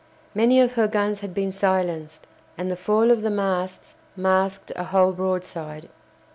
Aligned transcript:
Many 0.33 0.59
of 0.59 0.73
her 0.73 0.87
guns 0.87 1.19
had 1.19 1.31
been 1.31 1.51
silenced, 1.51 2.25
and 2.57 2.71
the 2.71 2.75
fall 2.75 3.11
of 3.11 3.21
the 3.21 3.29
masts 3.29 3.93
masked 4.15 4.71
a 4.75 4.85
whole 4.85 5.13
broadside. 5.13 5.89